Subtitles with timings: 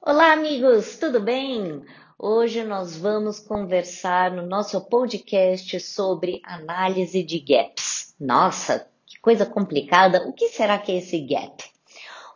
[0.00, 1.84] Olá, amigos, tudo bem?
[2.16, 8.14] Hoje nós vamos conversar no nosso podcast sobre análise de gaps.
[8.18, 10.22] Nossa, que coisa complicada!
[10.26, 11.64] O que será que é esse gap?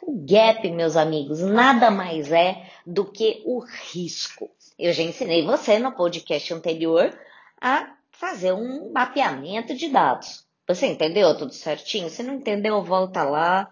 [0.02, 4.50] O gap, meus amigos, nada mais é do que o risco.
[4.76, 7.16] Eu já ensinei você no podcast anterior
[7.60, 10.44] a fazer um mapeamento de dados.
[10.66, 12.10] Você entendeu tudo certinho?
[12.10, 13.70] Se não entendeu, volta lá,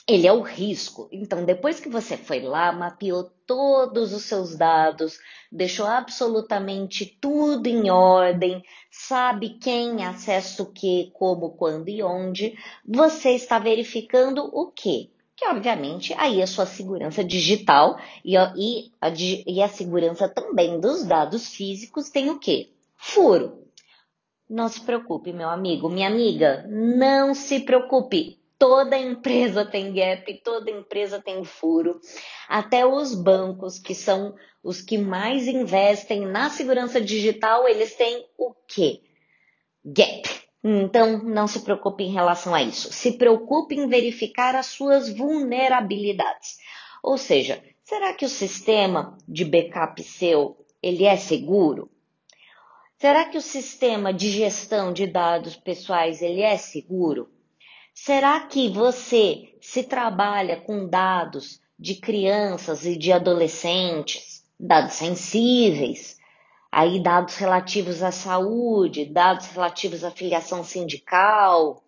[0.07, 1.09] ele é o risco.
[1.11, 5.17] Então, depois que você foi lá, mapeou todos os seus dados,
[5.51, 8.61] deixou absolutamente tudo em ordem,
[8.91, 15.09] sabe quem acessa o que, como, quando e onde, você está verificando o quê?
[15.35, 19.09] Que, obviamente, aí a sua segurança digital e a, e a,
[19.47, 22.71] e a segurança também dos dados físicos tem o quê?
[22.97, 23.63] Furo.
[24.49, 30.71] Não se preocupe, meu amigo, minha amiga, não se preocupe Toda empresa tem gap, toda
[30.71, 31.99] empresa tem furo.
[32.49, 38.53] Até os bancos, que são os que mais investem na segurança digital, eles têm o
[38.67, 39.01] quê?
[39.85, 40.27] Gap.
[40.63, 42.91] Então, não se preocupe em relação a isso.
[42.91, 46.57] Se preocupe em verificar as suas vulnerabilidades.
[47.03, 51.91] Ou seja, será que o sistema de backup seu, ele é seguro?
[52.97, 57.31] Será que o sistema de gestão de dados pessoais, ele é seguro?
[57.99, 66.15] Será que você se trabalha com dados de crianças e de adolescentes, dados sensíveis,
[66.71, 71.83] aí dados relativos à saúde, dados relativos à filiação sindical,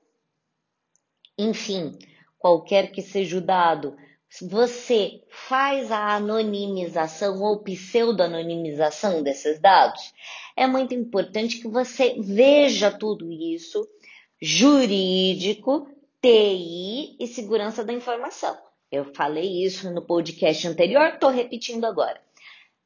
[1.37, 1.97] enfim,
[2.39, 3.95] qualquer que seja o dado,
[4.41, 10.11] você faz a anonimização ou pseudo-anonimização desses dados,
[10.57, 13.87] é muito importante que você veja tudo isso
[14.41, 15.87] jurídico
[16.21, 18.57] TI e segurança da informação.
[18.91, 22.19] Eu falei isso no podcast anterior, estou repetindo agora.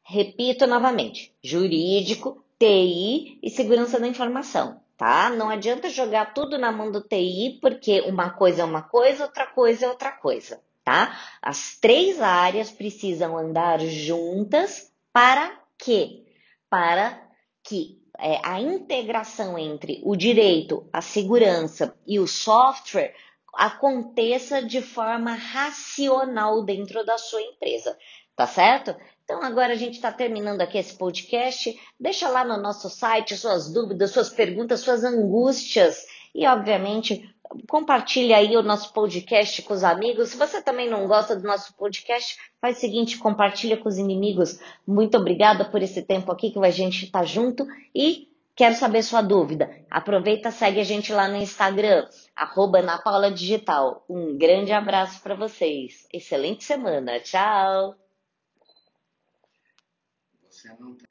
[0.03, 5.31] Repito novamente: jurídico, TI e segurança da informação, tá?
[5.31, 9.47] Não adianta jogar tudo na mão do TI, porque uma coisa é uma coisa, outra
[9.47, 11.19] coisa é outra coisa, tá?
[11.41, 16.23] As três áreas precisam andar juntas para quê?
[16.69, 17.19] Para
[17.63, 23.13] que é, a integração entre o direito, a segurança e o software
[23.53, 27.97] aconteça de forma racional dentro da sua empresa,
[28.35, 28.95] tá certo?
[29.23, 31.79] Então agora a gente está terminando aqui esse podcast.
[31.99, 37.32] Deixa lá no nosso site suas dúvidas, suas perguntas, suas angústias e obviamente
[37.67, 40.29] compartilha aí o nosso podcast com os amigos.
[40.29, 44.59] Se você também não gosta do nosso podcast, faz o seguinte, compartilha com os inimigos.
[44.85, 49.21] Muito obrigada por esse tempo aqui que a gente está junto e quero saber sua
[49.21, 49.69] dúvida.
[49.89, 54.05] Aproveita, segue a gente lá no Instagram, arroba na Paula Digital.
[54.09, 56.07] Um grande abraço para vocês.
[56.11, 57.19] Excelente semana.
[57.19, 57.95] Tchau.